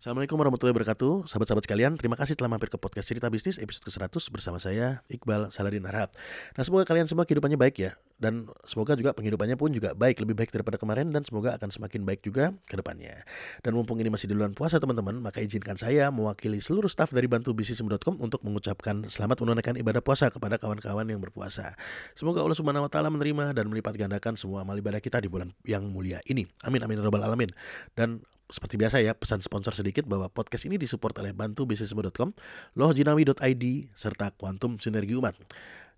[0.00, 1.28] Assalamualaikum warahmatullahi wabarakatuh.
[1.28, 5.52] Sahabat-sahabat sekalian, terima kasih telah mampir ke podcast Cerita Bisnis episode ke-100 bersama saya, Iqbal
[5.52, 6.08] Saladin Arhab
[6.56, 10.40] Nah semoga kalian semua kehidupannya baik ya Dan semoga juga penghidupannya pun juga baik, lebih
[10.40, 13.28] baik daripada kemarin Dan semoga akan semakin baik juga ke depannya.
[13.60, 17.28] Dan mumpung ini masih di bulan puasa teman-teman Maka izinkan saya mewakili seluruh staf dari
[17.28, 21.76] Bantu Bisnis.com Untuk mengucapkan selamat menunaikan ibadah puasa kepada kawan-kawan yang berpuasa.
[22.16, 25.52] Semoga Allah Subhanahu Wa Taala menerima dan melipat gandakan semua amal ibadah kita di bulan
[25.68, 26.48] yang mulia ini.
[26.64, 27.52] Amin amin robbal alamin.
[27.92, 32.34] Dan seperti biasa ya, pesan sponsor sedikit bahwa podcast ini disupport oleh bantubisnismu.com,
[32.76, 35.38] lohjinawi.id, serta Quantum Sinergi Umat.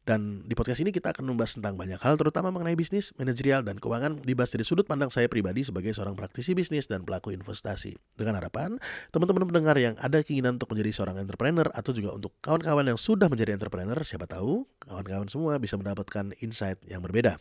[0.00, 3.76] Dan di podcast ini kita akan membahas tentang banyak hal terutama mengenai bisnis, manajerial, dan
[3.76, 7.94] keuangan dibahas dari sudut pandang saya pribadi sebagai seorang praktisi bisnis dan pelaku investasi.
[8.16, 8.80] Dengan harapan
[9.12, 13.28] teman-teman pendengar yang ada keinginan untuk menjadi seorang entrepreneur atau juga untuk kawan-kawan yang sudah
[13.28, 17.36] menjadi entrepreneur, siapa tahu kawan-kawan semua bisa mendapatkan insight yang berbeda.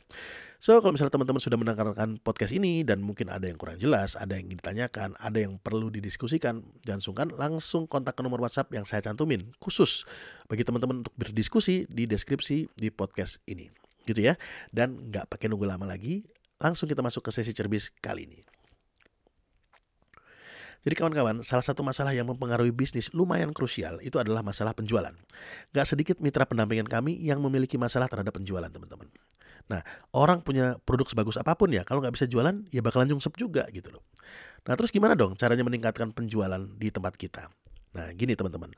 [0.59, 4.35] So kalau misalnya teman-teman sudah mendengarkan podcast ini dan mungkin ada yang kurang jelas, ada
[4.35, 8.99] yang ditanyakan, ada yang perlu didiskusikan, jangan sungkan langsung kontak ke nomor WhatsApp yang saya
[8.99, 10.03] cantumin khusus
[10.51, 13.71] bagi teman-teman untuk berdiskusi di deskripsi di podcast ini.
[14.03, 14.35] Gitu ya.
[14.67, 16.27] Dan nggak pakai nunggu lama lagi,
[16.59, 18.43] langsung kita masuk ke sesi cerbis kali ini.
[20.79, 25.11] Jadi kawan-kawan, salah satu masalah yang mempengaruhi bisnis lumayan krusial itu adalah masalah penjualan.
[25.75, 29.11] Gak sedikit mitra pendampingan kami yang memiliki masalah terhadap penjualan teman-teman.
[29.69, 29.85] Nah,
[30.17, 33.69] orang punya produk sebagus apa pun ya, kalau nggak bisa jualan, ya bakalan nyungsep juga
[33.69, 34.03] gitu loh.
[34.65, 37.47] Nah, terus gimana dong caranya meningkatkan penjualan di tempat kita?
[37.93, 38.73] Nah, gini teman-teman.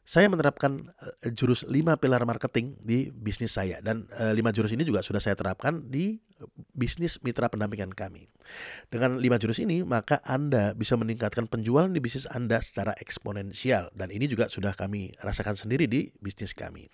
[0.00, 4.82] Saya menerapkan uh, jurus 5 pilar marketing di bisnis saya dan uh, 5 jurus ini
[4.82, 6.18] juga sudah saya terapkan di
[6.72, 8.26] bisnis mitra pendampingan kami.
[8.88, 14.08] Dengan 5 jurus ini, maka Anda bisa meningkatkan penjualan di bisnis Anda secara eksponensial dan
[14.10, 16.88] ini juga sudah kami rasakan sendiri di bisnis kami.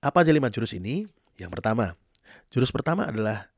[0.00, 1.06] Apa aja 5 jurus ini?
[1.36, 1.94] Yang pertama,
[2.50, 3.50] jurus pertama adalah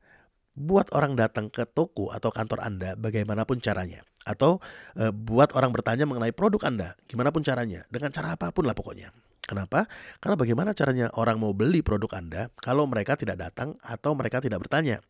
[0.59, 4.59] buat orang datang ke toko atau kantor Anda bagaimanapun caranya atau
[4.97, 8.75] e, buat orang bertanya mengenai produk Anda gimana pun caranya dengan cara apa pun lah
[8.75, 9.15] pokoknya.
[9.49, 9.89] Kenapa?
[10.21, 14.61] Karena bagaimana caranya orang mau beli produk Anda kalau mereka tidak datang atau mereka tidak
[14.61, 15.01] bertanya.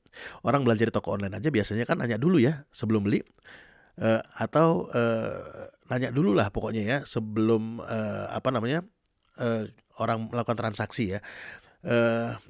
[0.48, 3.20] Orang belanja di toko online aja biasanya kan nanya dulu ya sebelum beli
[4.00, 4.10] e,
[4.40, 5.04] atau e,
[5.92, 7.98] nanya dulu lah pokoknya ya sebelum e,
[8.32, 8.86] apa namanya
[9.36, 9.68] e,
[10.00, 11.20] orang melakukan transaksi ya.
[11.84, 11.96] E,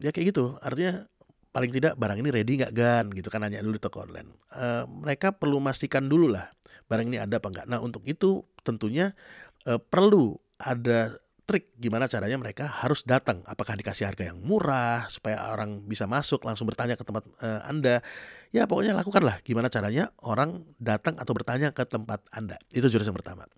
[0.01, 0.57] ya kayak gitu.
[0.61, 1.05] Artinya
[1.49, 4.29] paling tidak barang ini ready nggak gan gitu kan nanya dulu di toko online.
[4.53, 6.45] Uh, mereka perlu memastikan dulu lah
[6.85, 7.65] barang ini ada apa enggak.
[7.65, 9.17] Nah untuk itu tentunya
[9.65, 11.17] uh, perlu ada
[11.49, 13.41] trik gimana caranya mereka harus datang.
[13.49, 18.05] Apakah dikasih harga yang murah supaya orang bisa masuk langsung bertanya ke tempat uh, Anda.
[18.53, 22.61] Ya pokoknya lakukanlah gimana caranya orang datang atau bertanya ke tempat Anda.
[22.69, 23.49] Itu jurus yang pertama.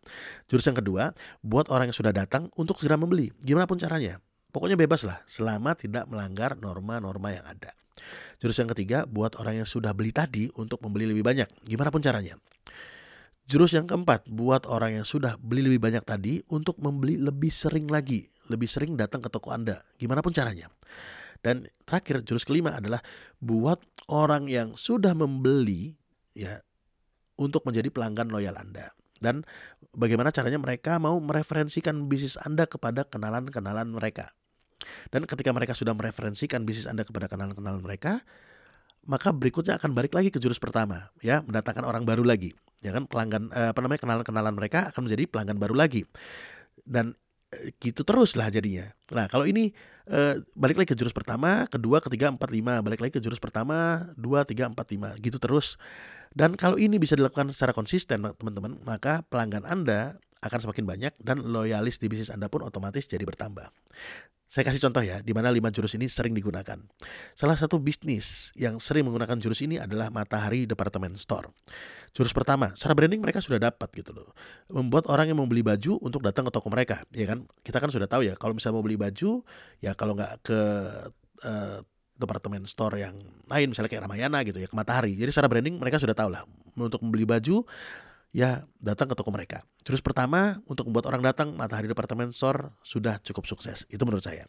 [0.47, 1.11] Jurus yang kedua,
[1.43, 3.31] buat orang yang sudah datang untuk segera membeli.
[3.43, 4.23] Gimana pun caranya.
[4.51, 7.71] Pokoknya bebas lah selama tidak melanggar norma-norma yang ada.
[8.41, 11.47] Jurus yang ketiga, buat orang yang sudah beli tadi untuk membeli lebih banyak.
[11.63, 12.35] Gimana pun caranya.
[13.45, 17.87] Jurus yang keempat, buat orang yang sudah beli lebih banyak tadi untuk membeli lebih sering
[17.91, 18.27] lagi.
[18.49, 19.79] Lebih sering datang ke toko Anda.
[19.95, 20.67] Gimana pun caranya.
[21.41, 23.01] Dan terakhir, jurus kelima adalah
[23.41, 25.97] buat orang yang sudah membeli
[26.37, 26.61] ya
[27.37, 28.93] untuk menjadi pelanggan loyal Anda.
[29.21, 29.45] Dan
[29.93, 34.33] bagaimana caranya mereka mau mereferensikan bisnis Anda kepada kenalan-kenalan mereka.
[35.09, 38.21] Dan ketika mereka sudah mereferensikan bisnis Anda kepada kenalan-kenalan mereka,
[39.05, 42.53] maka berikutnya akan balik lagi ke jurus pertama, ya, mendatangkan orang baru lagi.
[42.81, 46.05] Ya kan pelanggan eh, apa namanya kenalan-kenalan mereka akan menjadi pelanggan baru lagi.
[46.81, 47.17] Dan
[47.53, 48.89] eh, gitu terus lah jadinya.
[49.13, 49.73] Nah, kalau ini
[50.09, 54.09] eh, balik lagi ke jurus pertama, kedua, ketiga, empat, lima, balik lagi ke jurus pertama,
[54.17, 55.81] dua, tiga, empat, lima, gitu terus.
[56.31, 61.43] Dan kalau ini bisa dilakukan secara konsisten, teman-teman, maka pelanggan Anda akan semakin banyak dan
[61.45, 63.69] loyalis di bisnis Anda pun otomatis jadi bertambah.
[64.51, 66.75] Saya kasih contoh ya, di mana lima jurus ini sering digunakan.
[67.39, 71.55] Salah satu bisnis yang sering menggunakan jurus ini adalah Matahari Department Store.
[72.11, 74.35] Jurus pertama, secara branding mereka sudah dapat gitu loh.
[74.67, 77.47] Membuat orang yang mau beli baju untuk datang ke toko mereka, ya kan?
[77.63, 79.39] Kita kan sudah tahu ya, kalau misalnya mau beli baju,
[79.79, 80.59] ya kalau nggak ke
[81.47, 81.79] uh,
[82.19, 83.15] departemen store yang
[83.47, 85.15] lain, misalnya kayak Ramayana gitu ya, ke Matahari.
[85.15, 86.43] Jadi secara branding mereka sudah tahu lah,
[86.75, 87.63] untuk membeli baju
[88.31, 89.63] ya datang ke toko mereka.
[89.83, 93.83] Jurus pertama untuk membuat orang datang Matahari Department Store sudah cukup sukses.
[93.91, 94.47] Itu menurut saya.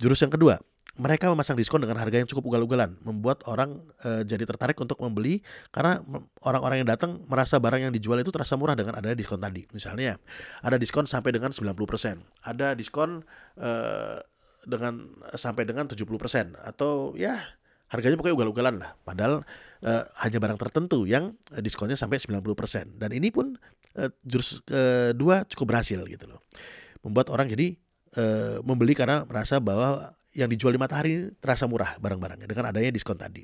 [0.00, 0.58] Jurus yang kedua,
[1.00, 5.40] mereka memasang diskon dengan harga yang cukup ugal-ugalan, membuat orang e, jadi tertarik untuk membeli
[5.72, 6.02] karena
[6.44, 9.64] orang-orang yang datang merasa barang yang dijual itu terasa murah dengan adanya diskon tadi.
[9.72, 10.20] Misalnya,
[10.60, 11.72] ada diskon sampai dengan 90%,
[12.44, 13.24] ada diskon
[13.56, 13.70] e,
[14.68, 16.04] dengan sampai dengan 70%
[16.58, 17.40] atau ya
[17.90, 18.94] harganya pokoknya ugal-ugalan lah.
[19.02, 19.42] Padahal
[19.82, 22.96] uh, hanya barang tertentu yang uh, diskonnya sampai 90%.
[22.96, 23.58] Dan ini pun
[23.98, 26.40] uh, jurus kedua cukup berhasil gitu loh.
[27.02, 27.74] Membuat orang jadi
[28.16, 33.18] uh, membeli karena merasa bahwa yang dijual di matahari terasa murah barang-barangnya dengan adanya diskon
[33.18, 33.42] tadi.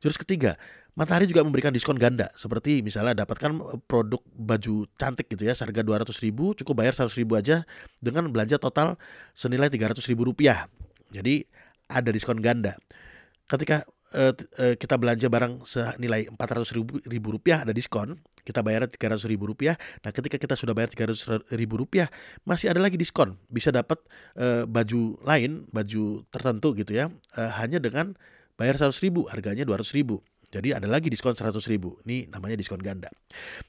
[0.00, 0.56] Jurus ketiga,
[0.96, 5.84] Matahari juga memberikan diskon ganda seperti misalnya dapatkan eh, produk baju cantik gitu ya seharga
[5.84, 7.68] 200 ribu cukup bayar 100 ribu aja
[8.00, 8.96] dengan belanja total
[9.36, 10.72] senilai 300 ribu rupiah
[11.12, 11.44] jadi
[11.92, 12.80] ada diskon ganda
[13.46, 14.34] ketika uh,
[14.76, 19.74] kita belanja barang senilai 400 ribu, ribu rupiah ada diskon kita bayar 300 ribu rupiah
[20.02, 22.06] nah ketika kita sudah bayar 300 ribu rupiah
[22.46, 23.98] masih ada lagi diskon bisa dapat
[24.38, 28.14] uh, baju lain baju tertentu gitu ya uh, hanya dengan
[28.54, 31.98] bayar 100 ribu harganya 200 ribu jadi ada lagi diskon 100 ribu.
[32.06, 33.10] Ini namanya diskon ganda.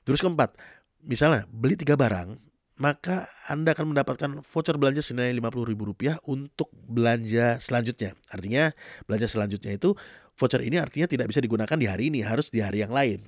[0.06, 0.54] Terus keempat,
[1.02, 2.38] misalnya beli tiga barang,
[2.78, 8.14] maka Anda akan mendapatkan voucher belanja senilai 50 ribu rupiah untuk belanja selanjutnya.
[8.30, 8.74] Artinya
[9.10, 9.98] belanja selanjutnya itu
[10.38, 13.26] voucher ini artinya tidak bisa digunakan di hari ini, harus di hari yang lain.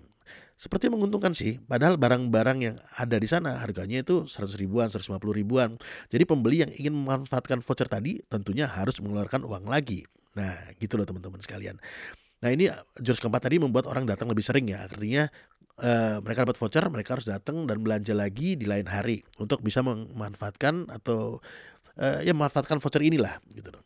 [0.59, 5.79] Seperti menguntungkan sih, padahal barang-barang yang ada di sana harganya itu 100 ribuan, 150 ribuan.
[6.11, 10.03] Jadi pembeli yang ingin memanfaatkan voucher tadi tentunya harus mengeluarkan uang lagi.
[10.35, 11.79] Nah, gitu loh teman-teman sekalian.
[12.39, 12.71] Nah ini
[13.03, 14.87] jurus keempat tadi membuat orang datang lebih sering ya.
[14.87, 15.27] Artinya
[15.83, 19.83] uh, mereka dapat voucher, mereka harus datang dan belanja lagi di lain hari untuk bisa
[19.83, 21.43] memanfaatkan atau
[21.99, 23.83] uh, ya memanfaatkan voucher inilah gitu loh.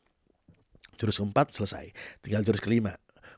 [1.01, 1.89] Jurus keempat selesai.
[2.21, 2.93] Tinggal jurus kelima.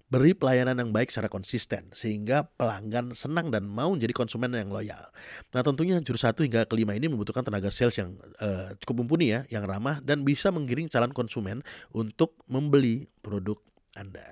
[0.05, 5.01] Beri pelayanan yang baik secara konsisten sehingga pelanggan senang dan mau menjadi konsumen yang loyal.
[5.49, 9.49] Nah tentunya jurus satu hingga kelima ini membutuhkan tenaga sales yang uh, cukup mumpuni ya,
[9.49, 13.57] yang ramah dan bisa menggiring calon konsumen untuk membeli produk
[13.95, 14.23] anda.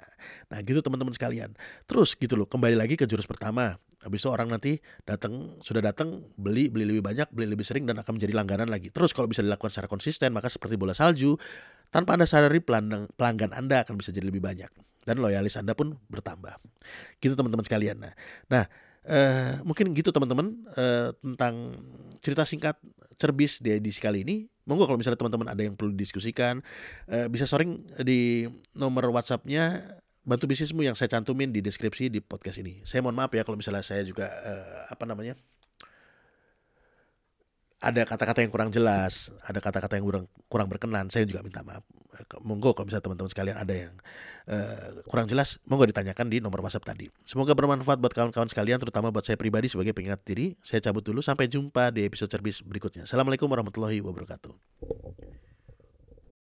[0.51, 1.55] Nah gitu teman-teman sekalian.
[1.87, 3.79] Terus gitu loh, kembali lagi ke jurus pertama.
[4.03, 7.95] Habis itu orang nanti datang sudah datang beli beli lebih banyak, beli lebih sering dan
[8.03, 8.91] akan menjadi langganan lagi.
[8.91, 11.39] Terus kalau bisa dilakukan secara konsisten, maka seperti bola salju,
[11.87, 14.69] tanpa Anda sadari pelanggan Anda akan bisa jadi lebih banyak
[15.07, 16.59] dan loyalis Anda pun bertambah.
[17.23, 18.03] Gitu teman-teman sekalian.
[18.03, 18.13] Nah,
[18.51, 18.67] nah
[19.07, 20.53] eh, mungkin gitu teman-teman.
[20.75, 21.77] Eh, tentang
[22.23, 22.79] cerita singkat
[23.19, 24.47] cerbis di edisi kali ini.
[24.63, 26.63] Monggo kalau misalnya teman-teman ada yang perlu didiskusikan.
[27.11, 29.99] Uh, bisa sering di nomor WhatsAppnya.
[30.23, 32.79] Bantu bisnismu yang saya cantumin di deskripsi di podcast ini.
[32.87, 35.35] Saya mohon maaf ya kalau misalnya saya juga uh, apa namanya
[37.83, 41.83] ada kata-kata yang kurang jelas, ada kata-kata yang kurang kurang berkenan, saya juga minta maaf.
[42.45, 43.93] Monggo kalau misalnya teman-teman sekalian ada yang
[44.47, 47.09] uh, kurang jelas, monggo ditanyakan di nomor WhatsApp tadi.
[47.25, 50.53] Semoga bermanfaat buat kawan-kawan sekalian, terutama buat saya pribadi sebagai pengingat diri.
[50.61, 53.09] Saya cabut dulu, sampai jumpa di episode cerbis berikutnya.
[53.09, 54.53] Assalamualaikum warahmatullahi wabarakatuh.